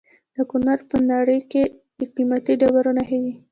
د 0.35 0.37
کونړ 0.49 0.77
په 0.89 0.97
ناړۍ 1.09 1.39
کې 1.51 1.63
د 1.99 2.01
قیمتي 2.15 2.53
ډبرو 2.61 2.91
نښې 2.97 3.17
دي. 3.23 3.33